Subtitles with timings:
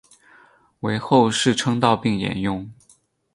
[0.79, 2.67] 为后世称道并沿用。